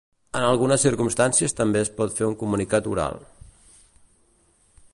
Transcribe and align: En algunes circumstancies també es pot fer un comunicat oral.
En 0.37 0.43
algunes 0.45 0.85
circumstancies 0.85 1.53
també 1.59 1.83
es 1.87 1.91
pot 1.99 2.17
fer 2.21 2.25
un 2.31 2.39
comunicat 2.39 2.89
oral. 2.95 3.21